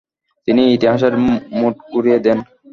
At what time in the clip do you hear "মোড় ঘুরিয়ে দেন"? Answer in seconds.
1.57-2.37